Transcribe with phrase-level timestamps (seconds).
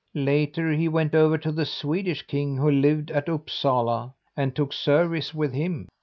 [0.15, 5.31] "Later he went over to the Swedish king, who lived at Upsala, and took service
[5.31, 5.87] with him.